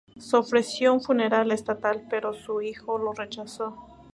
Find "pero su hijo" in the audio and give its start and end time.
2.09-2.97